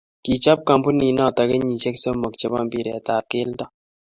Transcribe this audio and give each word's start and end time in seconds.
kichob 0.23 0.59
kambunit 0.67 1.13
noto 1.17 1.41
kenyishe 1.49 1.91
somok 2.03 2.33
che 2.39 2.47
bo 2.51 2.59
mpiret 2.65 3.07
ab 3.15 3.25
kelto 3.31 3.65